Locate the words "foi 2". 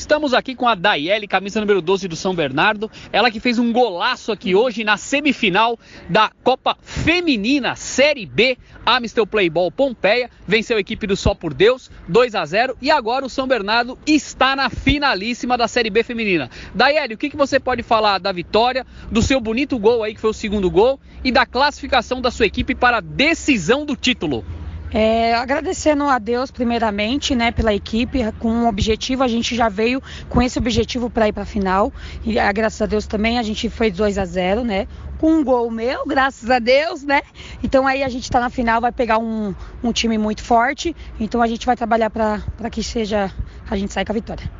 33.70-34.18